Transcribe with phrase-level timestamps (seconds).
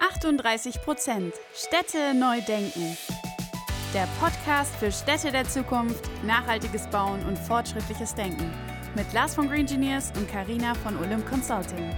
[0.00, 1.34] 38 Prozent.
[1.52, 2.96] Städte neu denken.
[3.92, 8.50] Der Podcast für Städte der Zukunft, nachhaltiges Bauen und fortschrittliches Denken.
[8.94, 11.90] Mit Lars von Green Engineers und Karina von Olymp Consulting.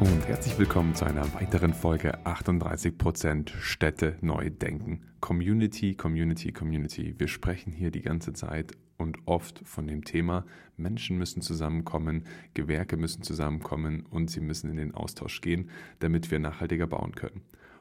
[0.00, 5.02] Und herzlich willkommen zu einer weiteren Folge 38% Städte neu denken.
[5.20, 7.14] Community, Community, Community.
[7.18, 10.44] Wir sprechen hier die ganze Zeit und oft von dem Thema,
[10.76, 16.38] Menschen müssen zusammenkommen, Gewerke müssen zusammenkommen und sie müssen in den Austausch gehen, damit wir
[16.38, 17.40] nachhaltiger bauen können.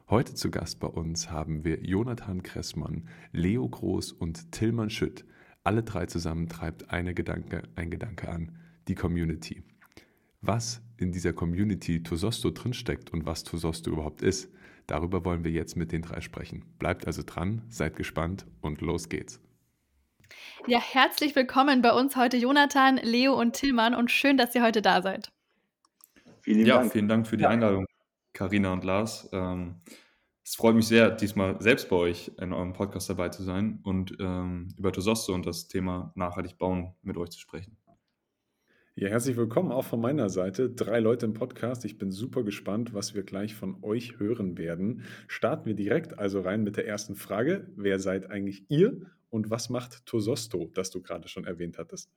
[0.09, 5.26] Heute zu Gast bei uns haben wir Jonathan Kressmann, Leo Groß und Tillmann Schütt.
[5.66, 8.54] Alle drei zusammen treibt eine Gedanke, ein Gedanke an,
[8.88, 9.63] die Community
[10.41, 14.49] was in dieser Community Tososto drinsteckt und was Tososto überhaupt ist.
[14.88, 16.63] Darüber wollen wir jetzt mit den drei sprechen.
[16.79, 19.41] Bleibt also dran, seid gespannt und los geht's.
[20.67, 24.81] Ja, herzlich willkommen bei uns heute Jonathan, Leo und Tillmann und schön, dass ihr heute
[24.81, 25.31] da seid.
[26.41, 26.91] Vielen ja, Dank.
[26.91, 27.49] vielen Dank für die ja.
[27.49, 27.85] Einladung,
[28.34, 29.29] Karina und Lars.
[29.32, 29.82] Ähm,
[30.43, 34.16] es freut mich sehr, diesmal selbst bei euch in eurem Podcast dabei zu sein und
[34.20, 37.77] ähm, über Tososto und das Thema nachhaltig bauen mit euch zu sprechen.
[38.99, 40.71] Ja, herzlich willkommen auch von meiner Seite.
[40.71, 41.85] Drei Leute im Podcast.
[41.85, 45.04] Ich bin super gespannt, was wir gleich von euch hören werden.
[45.27, 47.67] Starten wir direkt also rein mit der ersten Frage.
[47.76, 52.12] Wer seid eigentlich ihr und was macht Tososto, das du gerade schon erwähnt hattest?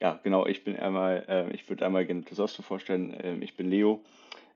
[0.00, 0.46] Ja, genau.
[0.46, 3.12] Ich bin einmal, äh, ich würde einmal gerne Tososto vorstellen.
[3.20, 4.04] Ähm, ich bin Leo.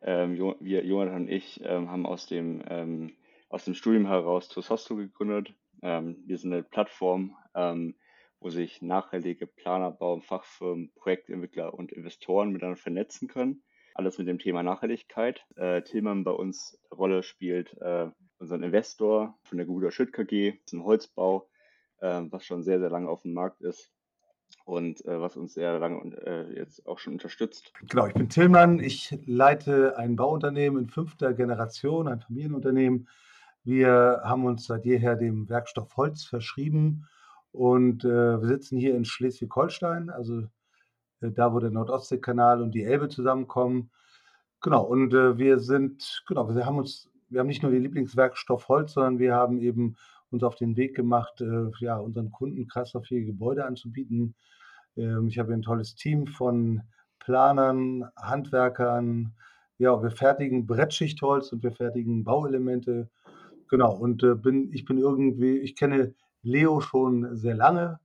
[0.01, 3.15] Ähm, wir, Jonathan und ich, ähm, haben aus dem, ähm,
[3.49, 5.53] aus dem Studium heraus Tososto gegründet.
[5.83, 7.97] Ähm, wir sind eine Plattform, ähm,
[8.45, 13.63] wo sich nachhaltige Planer, Bau- Fachfirmen, Projektentwickler und Investoren miteinander vernetzen können.
[13.95, 15.47] Alles mit dem Thema Nachhaltigkeit.
[15.57, 20.53] Äh, Tillmann bei uns Rolle spielt äh, unseren Investor von der Guder Schütt KG.
[20.53, 21.49] Das ist ein Holzbau,
[22.01, 23.91] äh, was schon sehr, sehr lange auf dem Markt ist
[24.67, 27.73] und äh, was uns sehr lange äh, jetzt auch schon unterstützt.
[27.89, 28.79] Genau, ich bin Tillmann.
[28.79, 33.09] Ich leite ein Bauunternehmen in fünfter Generation, ein Familienunternehmen.
[33.63, 37.07] Wir haben uns seit jeher dem Werkstoff Holz verschrieben
[37.55, 40.41] und äh, wir sitzen hier in Schleswig-Holstein, also
[41.21, 43.91] äh, da, wo der Nordostseekanal und die Elbe zusammenkommen.
[44.61, 48.69] Genau, und äh, wir sind, genau, wir haben uns, wir haben nicht nur den Lieblingswerkstoff
[48.69, 49.97] Holz, sondern wir haben eben
[50.31, 54.35] uns auf den Weg gemacht, äh, ja, unseren Kunden kreislauffähige Gebäude anzubieten.
[54.97, 56.83] Ähm, ich habe ein tolles Team von
[57.21, 59.33] Planern, Handwerkern.
[59.79, 63.11] Ja, wir fertigen Brettschichtholz und wir fertigen Bauelemente.
[63.69, 66.15] Genau, und äh, bin, ich bin irgendwie, ich kenne
[66.45, 68.01] Leo schon sehr lange.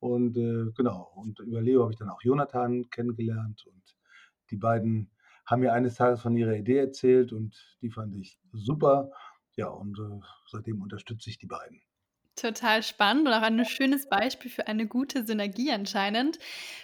[0.00, 3.64] Und äh, genau, und über Leo habe ich dann auch Jonathan kennengelernt.
[3.66, 3.96] Und
[4.50, 5.10] die beiden
[5.46, 9.10] haben mir eines Tages von ihrer Idee erzählt und die fand ich super.
[9.54, 11.82] Ja, und äh, seitdem unterstütze ich die beiden.
[12.34, 16.38] Total spannend und auch ein schönes Beispiel für eine gute Synergie anscheinend.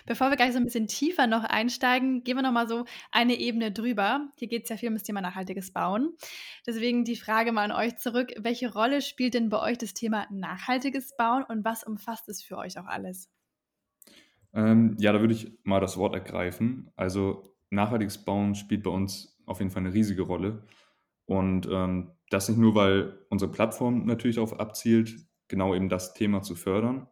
[0.05, 3.35] Bevor wir gleich so ein bisschen tiefer noch einsteigen, gehen wir noch mal so eine
[3.35, 4.29] Ebene drüber.
[4.37, 6.11] Hier geht es ja viel um das Thema nachhaltiges Bauen.
[6.67, 8.35] Deswegen die Frage mal an euch zurück.
[8.39, 12.59] Welche Rolle spielt denn bei euch das Thema nachhaltiges Bauen und was umfasst es für
[12.59, 13.31] euch auch alles?
[14.53, 16.91] Ähm, ja, da würde ich mal das Wort ergreifen.
[16.95, 20.63] Also nachhaltiges Bauen spielt bei uns auf jeden Fall eine riesige Rolle.
[21.25, 26.43] Und ähm, das nicht nur, weil unsere Plattform natürlich darauf abzielt, genau eben das Thema
[26.43, 27.09] zu fördern,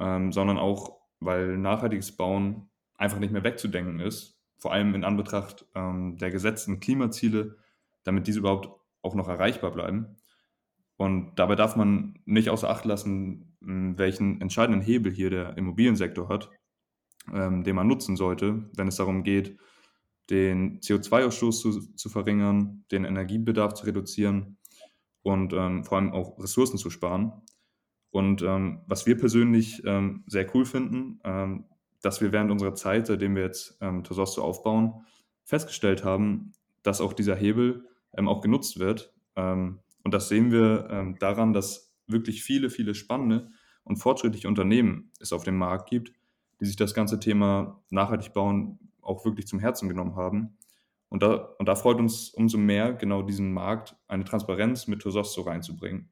[0.00, 5.66] ähm, sondern auch, weil nachhaltiges Bauen einfach nicht mehr wegzudenken ist, vor allem in Anbetracht
[5.74, 7.56] ähm, der gesetzten Klimaziele,
[8.04, 8.68] damit diese überhaupt
[9.02, 10.16] auch noch erreichbar bleiben.
[10.96, 16.50] Und dabei darf man nicht außer Acht lassen, welchen entscheidenden Hebel hier der Immobiliensektor hat,
[17.32, 19.58] ähm, den man nutzen sollte, wenn es darum geht,
[20.30, 24.58] den CO2-Ausstoß zu, zu verringern, den Energiebedarf zu reduzieren
[25.22, 27.32] und ähm, vor allem auch Ressourcen zu sparen.
[28.10, 31.64] Und ähm, was wir persönlich ähm, sehr cool finden, ähm,
[32.00, 35.04] dass wir während unserer Zeit, seitdem wir jetzt ähm, Tososto aufbauen,
[35.44, 36.52] festgestellt haben,
[36.82, 37.86] dass auch dieser Hebel
[38.16, 39.12] ähm, auch genutzt wird.
[39.36, 43.50] Ähm, und das sehen wir ähm, daran, dass wirklich viele, viele spannende
[43.84, 46.12] und fortschrittliche Unternehmen es auf dem Markt gibt,
[46.60, 48.78] die sich das ganze Thema nachhaltig bauen
[49.08, 50.56] auch wirklich zum Herzen genommen haben.
[51.08, 55.40] Und da, und da freut uns umso mehr, genau diesen Markt eine Transparenz mit Tososto
[55.42, 56.10] reinzubringen.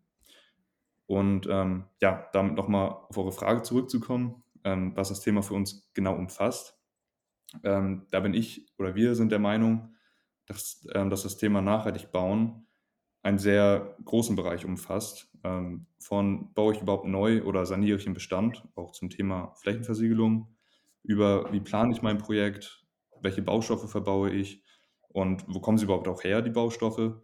[1.06, 5.90] Und ähm, ja, damit nochmal auf eure Frage zurückzukommen, ähm, was das Thema für uns
[5.94, 6.78] genau umfasst.
[7.62, 9.94] Ähm, da bin ich oder wir sind der Meinung,
[10.46, 12.66] dass, ähm, dass das Thema nachhaltig bauen
[13.22, 15.28] einen sehr großen Bereich umfasst.
[15.42, 20.54] Ähm, von baue ich überhaupt neu oder saniere ich den Bestand, auch zum Thema Flächenversiegelung,
[21.02, 22.86] über wie plane ich mein Projekt,
[23.20, 24.62] welche Baustoffe verbaue ich?
[25.08, 27.20] Und wo kommen sie überhaupt auch her, die Baustoffe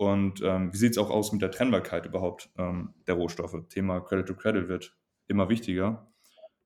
[0.00, 3.68] und ähm, wie sieht es auch aus mit der Trennbarkeit überhaupt ähm, der Rohstoffe?
[3.68, 6.10] Thema Credit to Credit wird immer wichtiger.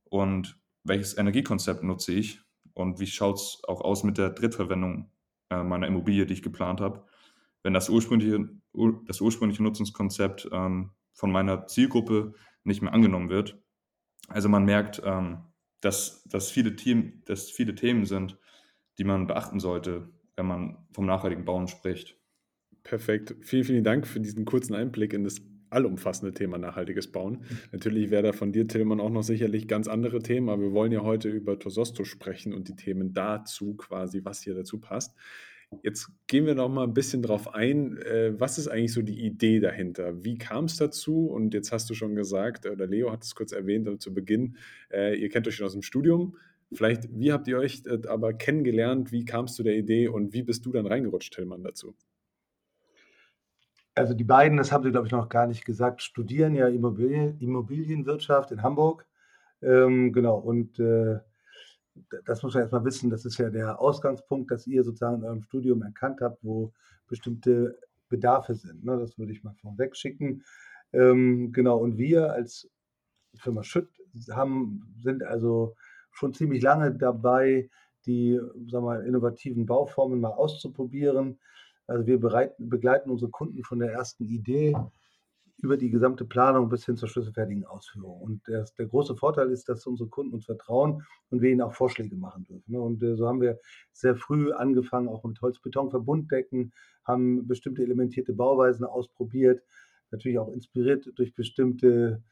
[0.04, 2.38] Und welches Energiekonzept nutze ich?
[2.75, 5.10] Und wie schaut es auch aus mit der Drittverwendung
[5.50, 7.06] äh, meiner Immobilie, die ich geplant habe,
[7.64, 8.50] wenn das ursprüngliche,
[9.08, 13.60] das ursprüngliche Nutzungskonzept ähm, von meiner Zielgruppe nicht mehr angenommen wird.
[14.28, 15.38] Also man merkt, ähm,
[15.80, 18.38] dass, dass, viele Team, dass viele Themen sind,
[18.98, 22.16] die man beachten sollte, wenn man vom nachhaltigen Bauen spricht.
[22.84, 23.34] Perfekt.
[23.40, 25.40] Vielen, vielen Dank für diesen kurzen Einblick in das
[25.70, 27.44] allumfassende Thema nachhaltiges Bauen.
[27.72, 30.92] Natürlich wäre da von dir, Tillmann, auch noch sicherlich ganz andere Themen, aber wir wollen
[30.92, 35.16] ja heute über Tososto sprechen und die Themen dazu quasi, was hier dazu passt.
[35.82, 37.96] Jetzt gehen wir noch mal ein bisschen drauf ein.
[37.96, 40.22] Äh, was ist eigentlich so die Idee dahinter?
[40.22, 41.26] Wie kam es dazu?
[41.26, 44.56] Und jetzt hast du schon gesagt, oder Leo hat es kurz erwähnt zu Beginn,
[44.92, 46.37] äh, ihr kennt euch schon aus dem Studium.
[46.72, 49.10] Vielleicht, wie habt ihr euch äh, aber kennengelernt?
[49.10, 51.96] Wie kamst du der Idee und wie bist du dann reingerutscht, Tillmann, dazu?
[53.94, 57.38] Also die beiden, das haben Sie, glaube ich, noch gar nicht gesagt, studieren ja Immobilien,
[57.38, 59.06] Immobilienwirtschaft in Hamburg.
[59.62, 61.20] Ähm, genau, und äh,
[62.25, 65.43] das muss man erstmal wissen, das ist ja der Ausgangspunkt, dass ihr sozusagen in eurem
[65.43, 66.73] Studium erkannt habt, wo
[67.06, 68.85] bestimmte Bedarfe sind.
[68.85, 68.99] Ne?
[68.99, 70.43] Das würde ich mal vorweg schicken.
[70.93, 72.69] Ähm, genau, und wir als
[73.37, 73.88] Firma Schütt
[74.31, 75.76] haben, sind also
[76.11, 77.70] schon ziemlich lange dabei,
[78.06, 81.38] die sagen wir, innovativen Bauformen mal auszuprobieren
[81.86, 84.75] also wir bereiten, begleiten unsere Kunden von der ersten Idee
[85.58, 88.20] über die gesamte Planung bis hin zur schlüsselfertigen Ausführung.
[88.20, 91.72] Und der, der große Vorteil ist, dass unsere Kunden uns vertrauen und wir ihnen auch
[91.72, 92.72] Vorschläge machen dürfen.
[92.72, 92.81] Ne?
[92.81, 93.58] Und äh, so haben wir
[93.92, 96.72] sehr früh angefangen, auch mit Holz-Beton-Verbunddecken,
[97.04, 99.62] haben bestimmte elementierte Bauweisen ausprobiert,
[100.10, 102.22] natürlich auch inspiriert durch bestimmte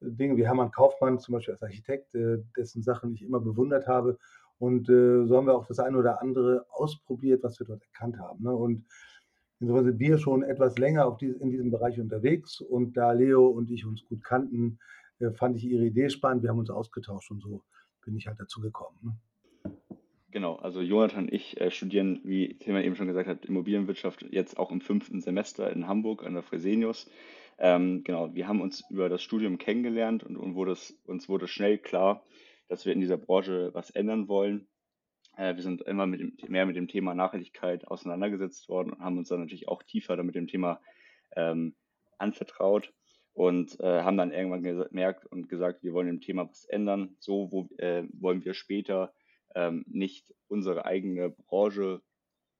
[0.00, 4.18] Dinge wie Hermann Kaufmann, zum Beispiel als Architekt, äh, dessen Sachen ich immer bewundert habe
[4.58, 8.18] und äh, so haben wir auch das eine oder andere ausprobiert, was wir dort erkannt
[8.18, 8.42] haben.
[8.42, 8.54] Ne?
[8.54, 8.86] Und
[9.60, 12.60] insofern sind wir schon etwas länger die, in diesem Bereich unterwegs.
[12.60, 14.78] Und da Leo und ich uns gut kannten,
[15.18, 16.42] äh, fand ich ihre Idee spannend.
[16.42, 17.62] Wir haben uns ausgetauscht und so
[18.04, 18.96] bin ich halt dazu gekommen.
[19.02, 19.72] Ne?
[20.30, 24.58] Genau, also Jonathan und ich äh, studieren, wie Thema eben schon gesagt hat, Immobilienwirtschaft jetzt
[24.58, 27.10] auch im fünften Semester in Hamburg an der Fresenius.
[27.58, 31.48] Ähm, genau, wir haben uns über das Studium kennengelernt und, und wurde es, uns wurde
[31.48, 32.22] schnell klar,
[32.68, 34.68] dass wir in dieser Branche was ändern wollen.
[35.36, 39.18] Äh, wir sind immer mit dem, mehr mit dem Thema Nachhaltigkeit auseinandergesetzt worden und haben
[39.18, 40.80] uns dann natürlich auch tiefer damit dem Thema
[41.36, 41.74] ähm,
[42.18, 42.92] anvertraut
[43.32, 47.16] und äh, haben dann irgendwann gemerkt und gesagt, wir wollen dem Thema was ändern.
[47.18, 49.12] So wo, äh, wollen wir später
[49.54, 52.00] ähm, nicht unsere eigene Branche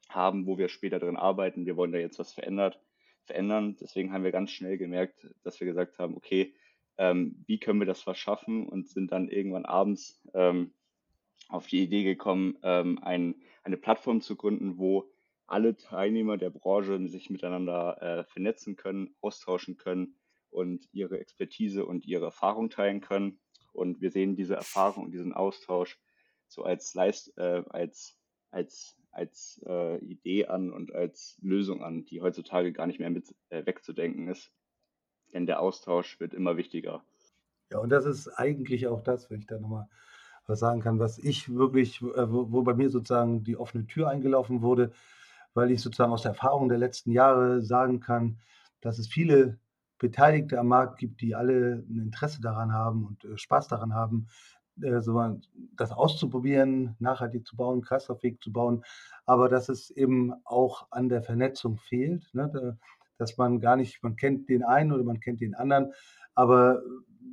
[0.09, 1.67] haben, wo wir später drin arbeiten.
[1.67, 2.79] Wir wollen da jetzt was verändert,
[3.25, 3.77] verändern.
[3.81, 6.55] Deswegen haben wir ganz schnell gemerkt, dass wir gesagt haben, okay,
[6.99, 10.73] ähm, wie können wir das verschaffen und sind dann irgendwann abends ähm,
[11.49, 15.11] auf die Idee gekommen, ähm, ein, eine Plattform zu gründen, wo
[15.47, 20.17] alle Teilnehmer der Branche sich miteinander äh, vernetzen können, austauschen können
[20.51, 23.39] und ihre Expertise und ihre Erfahrung teilen können.
[23.73, 26.01] Und wir sehen diese Erfahrung und diesen Austausch
[26.49, 28.19] so als, Leist, äh, als,
[28.51, 33.35] als, als äh, Idee an und als Lösung an, die heutzutage gar nicht mehr mit
[33.51, 34.56] äh, wegzudenken ist
[35.37, 37.03] denn der Austausch wird immer wichtiger.
[37.71, 39.87] Ja, und das ist eigentlich auch das, wenn ich da nochmal
[40.47, 44.63] was sagen kann, was ich wirklich, äh, wo, bei mir sozusagen die offene Tür eingelaufen
[44.63, 44.93] wurde,
[45.53, 48.39] weil ich sozusagen aus der Erfahrung der letzten Jahre sagen kann,
[48.81, 49.59] dass es viele
[49.99, 54.29] Beteiligte am Markt gibt, die alle ein Interesse daran haben und äh, Spaß daran haben,
[54.81, 55.01] äh,
[55.77, 58.85] das auszuprobieren, nachhaltig zu bauen, kreislauffähig zu bauen,
[59.27, 62.33] aber dass es eben auch an der Vernetzung fehlt.
[62.33, 62.79] Ne?
[63.19, 65.93] Dass man gar nicht, man kennt den einen oder man kennt den anderen,
[66.35, 66.83] aber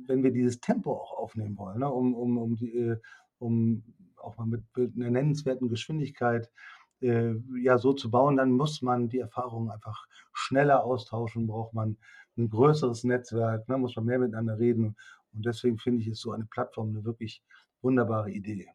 [0.06, 2.96] wenn wir dieses Tempo auch aufnehmen wollen, ne, um, um, um, die, äh,
[3.38, 3.82] um
[4.16, 6.50] auch mal mit einer nennenswerten Geschwindigkeit
[7.00, 11.96] äh, ja so zu bauen, dann muss man die Erfahrungen einfach schneller austauschen, braucht man
[12.36, 14.96] ein größeres Netzwerk, ne, muss man mehr miteinander reden.
[15.32, 17.42] Und deswegen finde ich, ist so eine Plattform eine wirklich
[17.82, 18.68] wunderbare Idee.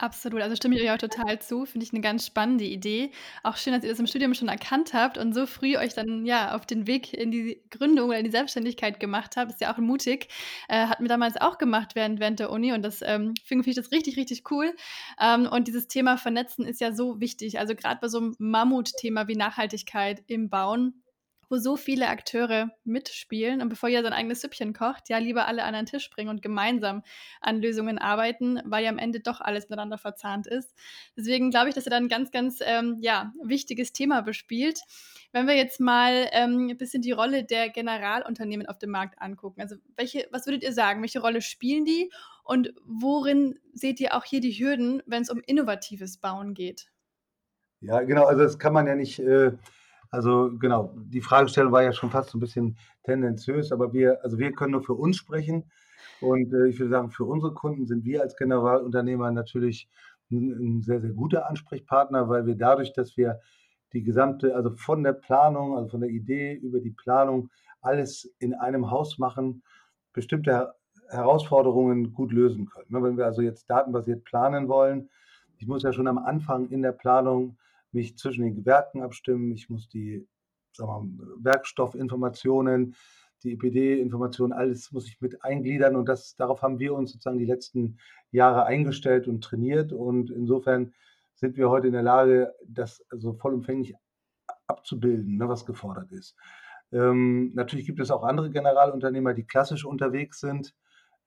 [0.00, 1.66] Absolut, also stimme ich euch auch total zu.
[1.66, 3.10] Finde ich eine ganz spannende Idee.
[3.42, 6.24] Auch schön, dass ihr das im Studium schon erkannt habt und so früh euch dann
[6.24, 9.50] ja auf den Weg in die Gründung oder in die Selbstständigkeit gemacht habt.
[9.50, 10.28] Ist ja auch mutig.
[10.68, 13.76] Äh, hat mir damals auch gemacht während, während der Uni und das ähm, finde ich
[13.76, 14.74] das richtig, richtig cool.
[15.20, 17.58] Ähm, und dieses Thema Vernetzen ist ja so wichtig.
[17.58, 20.99] Also gerade bei so einem Mammutthema wie Nachhaltigkeit im Bauen
[21.50, 23.60] wo so viele Akteure mitspielen.
[23.60, 26.42] Und bevor jeder sein eigenes Süppchen kocht, ja, lieber alle an einen Tisch bringen und
[26.42, 27.02] gemeinsam
[27.40, 30.74] an Lösungen arbeiten, weil ja am Ende doch alles miteinander verzahnt ist.
[31.16, 34.80] Deswegen glaube ich, dass er da ein ganz, ganz ähm, ja, wichtiges Thema bespielt.
[35.32, 39.60] Wenn wir jetzt mal ähm, ein bisschen die Rolle der Generalunternehmen auf dem Markt angucken,
[39.60, 42.10] also welche, was würdet ihr sagen, welche Rolle spielen die
[42.44, 46.90] und worin seht ihr auch hier die Hürden, wenn es um innovatives Bauen geht?
[47.80, 49.52] Ja, genau, also das kann man ja nicht äh,
[50.10, 54.38] also genau, die Fragestellung war ja schon fast so ein bisschen tendenziös, aber wir, also
[54.38, 55.70] wir können nur für uns sprechen.
[56.20, 59.88] Und äh, ich würde sagen, für unsere Kunden sind wir als Generalunternehmer natürlich
[60.30, 63.40] ein, ein sehr, sehr guter Ansprechpartner, weil wir dadurch, dass wir
[63.92, 67.50] die gesamte, also von der Planung, also von der Idee über die Planung,
[67.80, 69.62] alles in einem Haus machen,
[70.12, 70.74] bestimmte
[71.08, 72.86] Herausforderungen gut lösen können.
[72.88, 75.08] Ne, wenn wir also jetzt datenbasiert planen wollen,
[75.58, 77.58] ich muss ja schon am Anfang in der Planung
[77.92, 80.26] mich zwischen den Gewerken abstimmen, ich muss die
[80.78, 82.94] wir, Werkstoffinformationen,
[83.42, 87.46] die EPD-Informationen, alles muss ich mit eingliedern und das, darauf haben wir uns sozusagen die
[87.46, 87.98] letzten
[88.30, 90.92] Jahre eingestellt und trainiert und insofern
[91.34, 93.94] sind wir heute in der Lage, das so vollumfänglich
[94.66, 96.36] abzubilden, ne, was gefordert ist.
[96.92, 100.74] Ähm, natürlich gibt es auch andere Generalunternehmer, die klassisch unterwegs sind,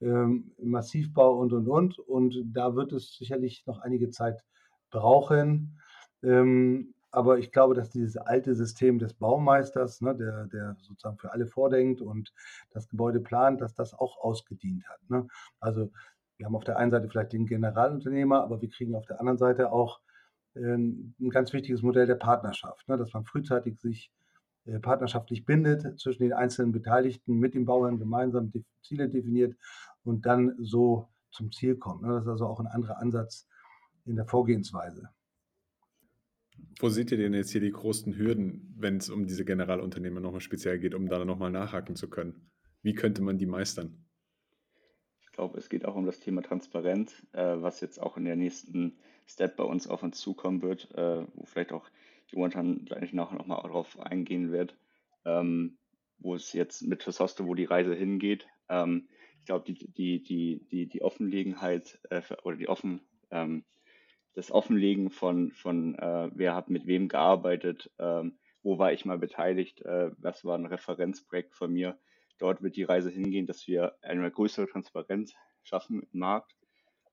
[0.01, 2.00] ähm, Massivbau und, und, und.
[2.00, 4.43] Und da wird es sicherlich noch einige Zeit
[4.91, 5.79] brauchen.
[6.24, 11.32] Ähm, aber ich glaube, dass dieses alte System des Baumeisters, ne, der, der sozusagen für
[11.32, 12.34] alle vordenkt und
[12.72, 15.00] das Gebäude plant, dass das auch ausgedient hat.
[15.10, 15.27] Ne?
[15.60, 15.92] Also
[16.38, 19.38] wir haben auf der einen Seite vielleicht den Generalunternehmer, aber wir kriegen auf der anderen
[19.38, 20.00] Seite auch
[20.56, 22.98] äh, ein ganz wichtiges Modell der Partnerschaft, ne?
[22.98, 24.12] dass man frühzeitig sich
[24.65, 29.56] äh, partnerschaftlich bindet zwischen den einzelnen Beteiligten, mit dem Bauherrn gemeinsam die Ziele definiert
[30.03, 32.01] und dann so zum Ziel kommt.
[32.01, 32.13] Ne?
[32.13, 33.48] Das ist also auch ein anderer Ansatz
[34.06, 35.10] in der Vorgehensweise.
[36.80, 40.42] Wo seht ihr denn jetzt hier die größten Hürden, wenn es um diese Generalunternehmer nochmal
[40.42, 42.52] speziell geht, um da nochmal nachhaken zu können?
[42.82, 44.06] Wie könnte man die meistern?
[45.22, 48.36] Ich glaube, es geht auch um das Thema Transparenz, äh, was jetzt auch in der
[48.36, 51.90] nächsten Step bei uns auf uns zukommen wird, äh, wo vielleicht auch
[52.28, 54.76] Jonathan gleich nachher nochmal darauf eingehen wird,
[55.26, 55.78] ähm,
[56.20, 58.48] wo es jetzt mit Testoster, wo die Reise hingeht.
[58.70, 59.08] Ähm,
[59.40, 63.64] ich glaube, die, die, die, die, die Offenlegenheit äh, oder die offen, ähm,
[64.34, 69.20] das Offenlegen von, von äh, wer hat mit wem gearbeitet, ähm, wo war ich mal
[69.20, 72.00] beteiligt, äh, was war ein Referenzprojekt von mir.
[72.40, 76.56] Dort wird die Reise hingehen, dass wir eine größere Transparenz schaffen im Markt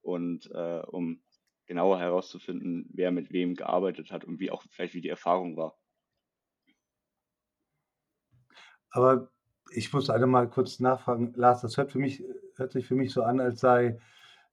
[0.00, 1.22] und äh, um
[1.66, 5.76] genauer herauszufinden, wer mit wem gearbeitet hat und wie auch vielleicht wie die Erfahrung war.
[8.90, 9.30] Aber
[9.72, 12.24] ich muss einmal kurz nachfragen, Lars, das hört, für mich,
[12.56, 14.00] hört sich für mich so an, als sei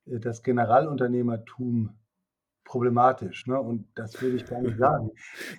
[0.05, 1.97] äh, das Generalunternehmertum
[2.67, 3.47] problematisch.
[3.47, 3.59] Ne?
[3.59, 5.09] Und das würde ich gar nicht sagen.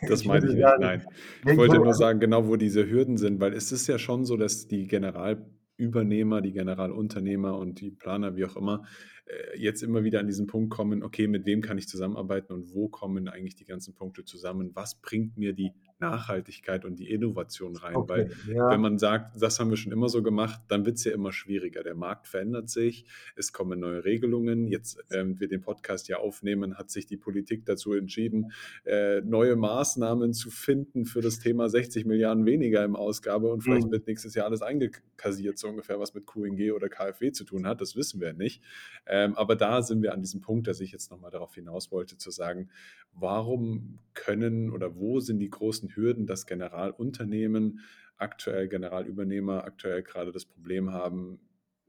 [0.07, 1.05] Das meine ich nicht, sagen, nein.
[1.47, 4.37] Ich wollte nur sagen, genau wo diese Hürden sind, weil es ist ja schon so,
[4.37, 8.85] dass die Generalübernehmer, die Generalunternehmer und die Planer, wie auch immer,
[9.25, 12.75] äh, jetzt immer wieder an diesen Punkt kommen, okay, mit wem kann ich zusammenarbeiten und
[12.75, 14.71] wo kommen eigentlich die ganzen Punkte zusammen?
[14.75, 17.97] Was bringt mir die Nachhaltigkeit und die Innovation rein?
[17.97, 18.71] Okay, Weil ja.
[18.71, 21.33] wenn man sagt, das haben wir schon immer so gemacht, dann wird es ja immer
[21.33, 21.83] schwieriger.
[21.83, 23.05] Der Markt verändert sich,
[23.37, 24.67] es kommen neue Regelungen.
[24.69, 28.53] Jetzt, während wir den Podcast ja aufnehmen, hat sich die Politik dazu entschieden,
[28.85, 33.87] äh, neue Maßnahmen zu finden für das Thema 60 Milliarden weniger im Ausgabe und vielleicht
[33.87, 33.93] mhm.
[33.93, 37.81] wird nächstes Jahr alles eingekassiert, so ungefähr, was mit QNG oder KfW zu tun hat.
[37.81, 38.63] Das wissen wir nicht.
[39.07, 42.17] Ähm, aber da sind wir an diesem Punkt, dass ich jetzt nochmal darauf hinaus wollte,
[42.17, 42.71] zu sagen,
[43.15, 47.81] warum können oder wo sind die großen Hürden, dass Generalunternehmen,
[48.17, 51.41] aktuell Generalübernehmer, aktuell gerade das Problem haben,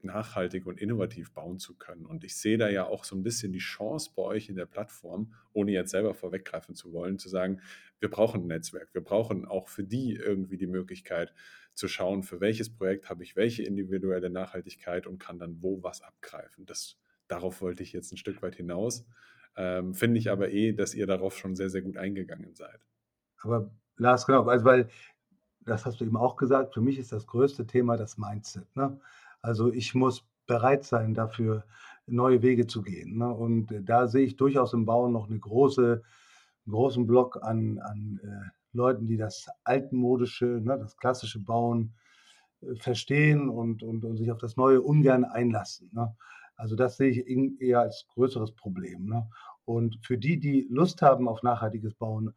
[0.01, 2.05] nachhaltig und innovativ bauen zu können.
[2.05, 4.65] Und ich sehe da ja auch so ein bisschen die Chance bei euch in der
[4.65, 7.61] Plattform, ohne jetzt selber vorweggreifen zu wollen, zu sagen,
[7.99, 11.33] wir brauchen ein Netzwerk, wir brauchen auch für die irgendwie die Möglichkeit
[11.73, 16.01] zu schauen, für welches Projekt habe ich welche individuelle Nachhaltigkeit und kann dann wo was
[16.01, 16.65] abgreifen.
[16.65, 16.97] Das
[17.29, 19.05] Darauf wollte ich jetzt ein Stück weit hinaus.
[19.55, 22.81] Ähm, Finde ich aber eh, dass ihr darauf schon sehr, sehr gut eingegangen seid.
[23.37, 24.89] Aber Lars, genau, also weil,
[25.65, 28.75] das hast du eben auch gesagt, für mich ist das größte Thema das Mindset.
[28.75, 28.99] Ne?
[29.41, 31.63] Also ich muss bereit sein, dafür
[32.07, 33.17] neue Wege zu gehen.
[33.17, 33.29] Ne?
[33.29, 36.01] Und da sehe ich durchaus im Bauen noch eine große,
[36.65, 41.93] einen großen Block an, an äh, Leuten, die das altmodische, ne, das klassische Bauen
[42.61, 45.89] äh, verstehen und, und, und, sich auf das Neue ungern einlassen.
[45.93, 46.15] Ne?
[46.55, 47.27] Also das sehe ich
[47.61, 49.07] eher als größeres Problem.
[49.07, 49.29] Ne?
[49.65, 52.33] Und für die, die Lust haben auf nachhaltiges Bauen,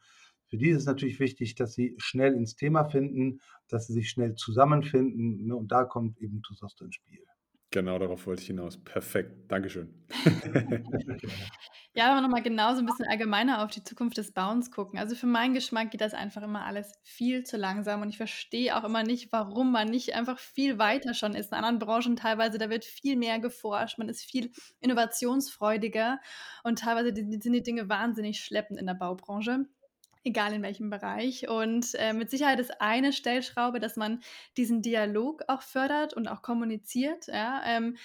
[0.52, 4.10] für die ist es natürlich wichtig, dass sie schnell ins Thema finden, dass sie sich
[4.10, 5.46] schnell zusammenfinden.
[5.46, 5.56] Ne?
[5.56, 7.24] Und da kommt eben Tusosto ins Spiel.
[7.70, 8.76] Genau darauf wollte ich hinaus.
[8.76, 9.50] Perfekt.
[9.50, 9.88] Dankeschön.
[11.94, 14.98] Ja, aber nochmal genau so ein bisschen allgemeiner auf die Zukunft des Bauens gucken.
[14.98, 18.74] Also für meinen Geschmack geht das einfach immer alles viel zu langsam und ich verstehe
[18.78, 21.52] auch immer nicht, warum man nicht einfach viel weiter schon ist.
[21.52, 26.18] In anderen Branchen teilweise, da wird viel mehr geforscht, man ist viel innovationsfreudiger
[26.64, 29.66] und teilweise sind die Dinge wahnsinnig schleppend in der Baubranche
[30.24, 31.48] egal in welchem Bereich.
[31.48, 34.20] Und äh, mit Sicherheit ist eine Stellschraube, dass man
[34.56, 37.26] diesen Dialog auch fördert und auch kommuniziert.
[37.26, 37.62] Ja?
[37.66, 37.96] Ähm,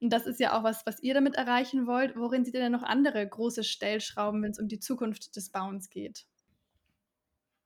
[0.00, 2.16] und das ist ja auch was, was ihr damit erreichen wollt.
[2.16, 5.90] Worin seht ihr denn noch andere große Stellschrauben, wenn es um die Zukunft des Bauens
[5.90, 6.26] geht?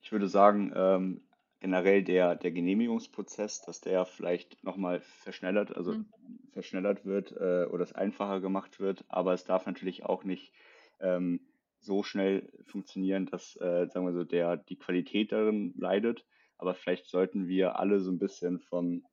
[0.00, 1.28] Ich würde sagen, ähm,
[1.60, 6.06] generell der, der Genehmigungsprozess, dass der vielleicht nochmal verschnellert, also mhm.
[6.52, 10.52] verschnellert wird äh, oder es einfacher gemacht wird, aber es darf natürlich auch nicht
[11.00, 11.40] ähm,
[11.88, 16.24] so schnell funktionieren, dass, äh, sagen wir so, der, die Qualität darin leidet.
[16.58, 19.04] Aber vielleicht sollten wir alle so ein bisschen von,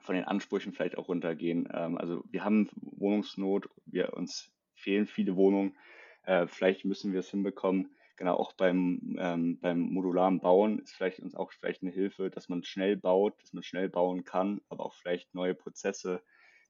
[0.00, 1.68] von den Ansprüchen vielleicht auch runtergehen.
[1.72, 5.76] Ähm, also wir haben Wohnungsnot, wir uns fehlen viele Wohnungen.
[6.22, 7.94] Äh, vielleicht müssen wir es hinbekommen.
[8.16, 12.48] Genau, auch beim, ähm, beim modularen Bauen ist vielleicht uns auch vielleicht eine Hilfe, dass
[12.48, 16.22] man schnell baut, dass man schnell bauen kann, aber auch vielleicht neue Prozesse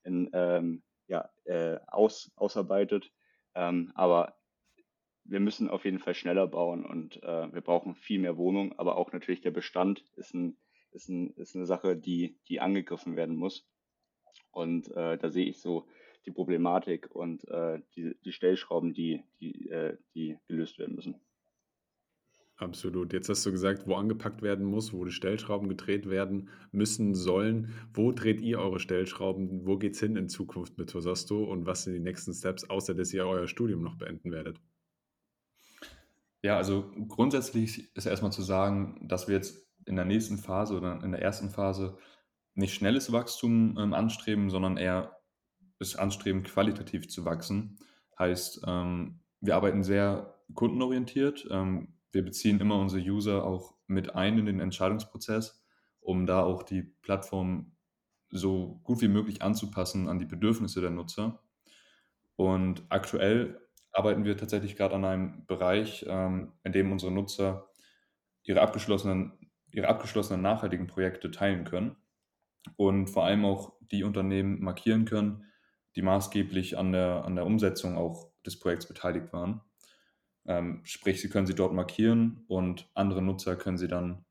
[0.02, 3.12] in, ähm, ja, äh, aus, ausarbeitet.
[3.54, 4.34] Ähm, aber
[5.32, 8.96] wir müssen auf jeden Fall schneller bauen und äh, wir brauchen viel mehr Wohnungen, aber
[8.96, 10.58] auch natürlich der Bestand ist, ein,
[10.92, 13.66] ist, ein, ist eine Sache, die, die angegriffen werden muss.
[14.50, 15.86] Und äh, da sehe ich so
[16.26, 21.16] die Problematik und äh, die, die Stellschrauben, die, die, äh, die gelöst werden müssen.
[22.56, 23.14] Absolut.
[23.14, 27.72] Jetzt hast du gesagt, wo angepackt werden muss, wo die Stellschrauben gedreht werden müssen, sollen.
[27.94, 29.66] Wo dreht ihr eure Stellschrauben?
[29.66, 32.94] Wo geht es hin in Zukunft mit Tosasto und was sind die nächsten Steps, außer
[32.94, 34.60] dass ihr euer Studium noch beenden werdet?
[36.42, 41.02] Ja, also grundsätzlich ist erstmal zu sagen, dass wir jetzt in der nächsten Phase oder
[41.02, 41.96] in der ersten Phase
[42.54, 45.16] nicht schnelles Wachstum ähm, anstreben, sondern eher
[45.78, 47.78] es anstreben, qualitativ zu wachsen.
[48.18, 51.46] Heißt, ähm, wir arbeiten sehr kundenorientiert.
[51.50, 55.64] Ähm, wir beziehen immer unsere User auch mit ein in den Entscheidungsprozess,
[56.00, 57.72] um da auch die Plattform
[58.30, 61.40] so gut wie möglich anzupassen an die Bedürfnisse der Nutzer.
[62.36, 63.61] Und aktuell
[63.92, 67.68] arbeiten wir tatsächlich gerade an einem Bereich, ähm, in dem unsere Nutzer
[68.42, 69.32] ihre abgeschlossenen,
[69.72, 71.96] ihre abgeschlossenen nachhaltigen Projekte teilen können
[72.76, 75.44] und vor allem auch die Unternehmen markieren können,
[75.96, 79.60] die maßgeblich an der, an der Umsetzung auch des Projekts beteiligt waren.
[80.46, 84.24] Ähm, sprich, Sie können sie dort markieren und andere Nutzer können sie dann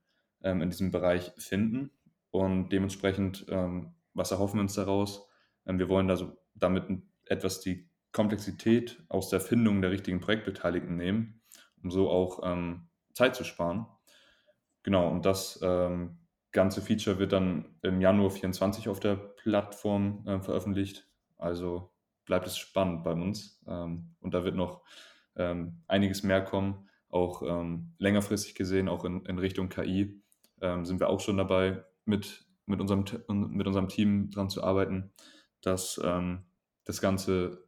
[0.44, 1.92] ähm, in diesem Bereich finden.
[2.32, 5.28] Und dementsprechend, ähm, was erhoffen wir uns daraus?
[5.66, 6.84] Ähm, wir wollen also damit
[7.26, 11.42] etwas die Komplexität aus der Findung der richtigen Projektbeteiligten nehmen,
[11.82, 13.86] um so auch ähm, Zeit zu sparen.
[14.84, 16.20] Genau, und das ähm,
[16.52, 21.08] ganze Feature wird dann im Januar 24 auf der Plattform äh, veröffentlicht.
[21.38, 21.92] Also
[22.26, 23.60] bleibt es spannend bei uns.
[23.66, 24.84] und da wird noch
[25.36, 30.22] ähm, einiges mehr kommen, auch ähm, längerfristig gesehen, auch in, in Richtung KI,
[30.62, 35.12] ähm, sind wir auch schon dabei, mit, mit, unserem, mit unserem Team daran zu arbeiten,
[35.62, 36.46] dass ähm,
[36.86, 37.64] das ganze,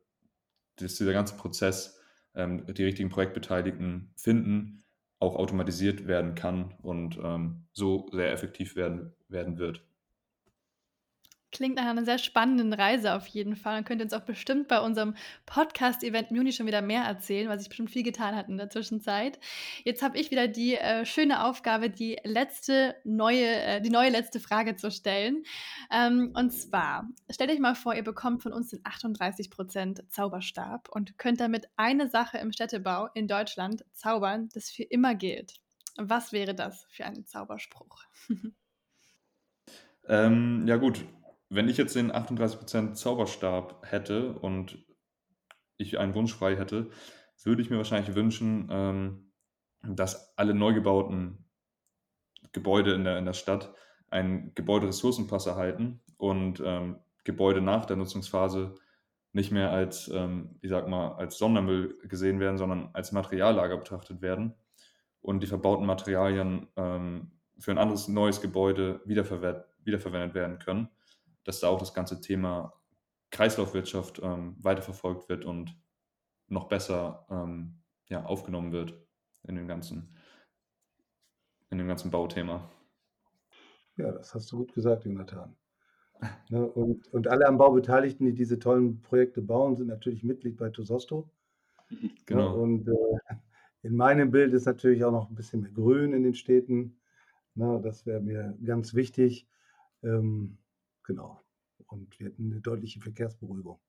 [0.77, 1.99] dass dieser ganze Prozess,
[2.35, 4.83] ähm, die richtigen Projektbeteiligten finden,
[5.19, 9.85] auch automatisiert werden kann und ähm, so sehr effektiv werden, werden wird.
[11.53, 13.75] Klingt nach einer sehr spannenden Reise auf jeden Fall.
[13.75, 15.13] Man könnte uns auch bestimmt bei unserem
[15.45, 19.39] Podcast-Event Muni schon wieder mehr erzählen, weil sich bestimmt viel getan hat in der Zwischenzeit.
[19.83, 24.39] Jetzt habe ich wieder die äh, schöne Aufgabe, die letzte neue, äh, die neue letzte
[24.39, 25.43] Frage zu stellen.
[25.91, 31.19] Ähm, und zwar, stellt euch mal vor, ihr bekommt von uns den 38% Zauberstab und
[31.19, 35.53] könnt damit eine Sache im Städtebau in Deutschland zaubern, das für immer gilt.
[35.97, 38.05] Was wäre das für ein Zauberspruch?
[40.07, 41.05] ähm, ja gut,
[41.53, 44.77] wenn ich jetzt den 38% Zauberstab hätte und
[45.77, 46.89] ich einen Wunsch frei hätte,
[47.43, 49.31] würde ich mir wahrscheinlich wünschen, ähm,
[49.83, 51.45] dass alle neu gebauten
[52.53, 53.73] Gebäude in der, in der Stadt
[54.09, 58.75] einen Gebäuderessourcenpass erhalten und ähm, Gebäude nach der Nutzungsphase
[59.31, 64.21] nicht mehr als, ähm, ich sag mal, als Sondermüll gesehen werden, sondern als Materiallager betrachtet
[64.21, 64.55] werden
[65.21, 70.89] und die verbauten Materialien ähm, für ein anderes neues Gebäude wiederverwendet werden können
[71.43, 72.73] dass da auch das ganze Thema
[73.31, 75.75] Kreislaufwirtschaft ähm, weiterverfolgt wird und
[76.47, 78.95] noch besser ähm, ja, aufgenommen wird
[79.47, 80.15] in dem ganzen,
[81.69, 82.69] in dem ganzen Bauthema.
[83.97, 85.55] Ja, das hast du gut gesagt, Jonathan.
[86.49, 90.55] Ne, und, und alle am Bau Beteiligten, die diese tollen Projekte bauen, sind natürlich Mitglied
[90.55, 91.29] bei Tososto.
[91.89, 92.55] Ne, genau.
[92.55, 93.35] Ne, und äh,
[93.81, 96.97] in meinem Bild ist natürlich auch noch ein bisschen mehr Grün in den Städten.
[97.55, 99.49] Ne, das wäre mir ganz wichtig.
[100.01, 100.57] Ähm,
[101.03, 101.41] Genau.
[101.87, 103.79] Und wir hätten eine deutliche Verkehrsberuhigung.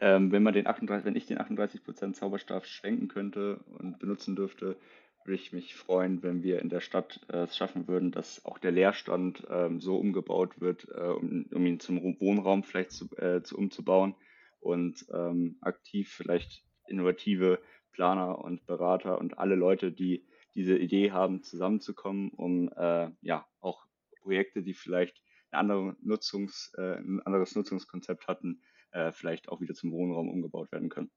[0.00, 4.76] Ähm, wenn, man den 38, wenn ich den 38% Zauberstab schwenken könnte und benutzen dürfte,
[5.24, 8.58] würde ich mich freuen, wenn wir in der Stadt äh, es schaffen würden, dass auch
[8.58, 13.42] der Leerstand ähm, so umgebaut wird, äh, um, um, ihn zum Wohnraum vielleicht zu, äh,
[13.42, 14.16] zu umzubauen
[14.58, 17.60] und ähm, aktiv vielleicht innovative
[17.92, 23.86] Planer und Berater und alle Leute, die diese Idee haben, zusammenzukommen, um äh, ja auch
[24.20, 28.60] Projekte, die vielleicht andere Nutzungs, äh, ein anderes Nutzungskonzept hatten,
[28.92, 31.10] äh, vielleicht auch wieder zum Wohnraum umgebaut werden können.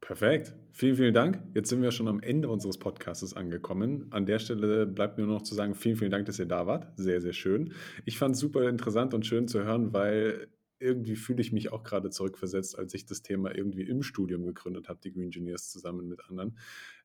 [0.00, 0.54] Perfekt.
[0.72, 1.42] Vielen, vielen Dank.
[1.54, 4.06] Jetzt sind wir schon am Ende unseres Podcasts angekommen.
[4.10, 6.66] An der Stelle bleibt mir nur noch zu sagen, vielen, vielen Dank, dass ihr da
[6.66, 6.92] wart.
[6.96, 7.74] Sehr, sehr schön.
[8.04, 11.82] Ich fand es super interessant und schön zu hören, weil irgendwie fühle ich mich auch
[11.82, 16.08] gerade zurückversetzt, als ich das Thema irgendwie im Studium gegründet habe, die Green Engineers zusammen
[16.08, 16.56] mit anderen.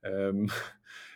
[0.03, 0.51] Ähm,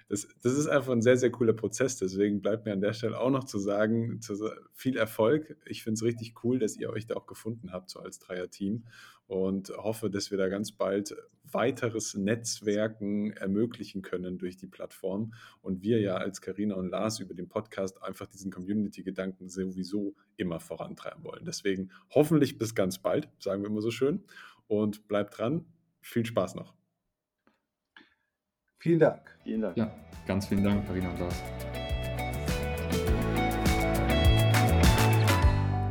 [0.10, 1.98] das, das ist einfach ein sehr, sehr cooler Prozess.
[1.98, 4.36] Deswegen bleibt mir an der Stelle auch noch zu sagen, zu,
[4.74, 5.58] viel Erfolg.
[5.66, 8.86] Ich finde es richtig cool, dass ihr euch da auch gefunden habt, so als Dreier-Team.
[9.28, 15.34] Und hoffe, dass wir da ganz bald weiteres Netzwerken ermöglichen können durch die Plattform.
[15.62, 20.62] Und wir ja als Karina und Lars über den Podcast einfach diesen Community-Gedanken sowieso immer
[20.62, 21.44] vorantreiben wollen.
[21.44, 24.24] Deswegen hoffentlich bis ganz bald, sagen wir immer so schön.
[24.68, 25.66] Und bleibt dran.
[26.00, 26.77] Viel Spaß noch.
[28.88, 29.20] Vielen Dank.
[29.44, 29.76] Vielen Dank.
[29.76, 29.92] Ja,
[30.26, 31.44] ganz vielen Dank, Karina und Lars.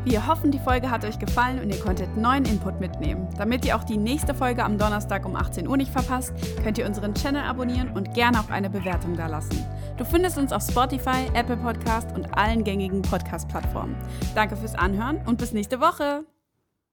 [0.07, 3.29] Wir hoffen, die Folge hat euch gefallen und ihr konntet neuen Input mitnehmen.
[3.37, 6.33] Damit ihr auch die nächste Folge am Donnerstag um 18 Uhr nicht verpasst,
[6.63, 9.63] könnt ihr unseren Channel abonnieren und gerne auch eine Bewertung dalassen.
[9.99, 13.95] Du findest uns auf Spotify, Apple Podcast und allen gängigen Podcast-Plattformen.
[14.35, 16.25] Danke fürs Anhören und bis nächste Woche.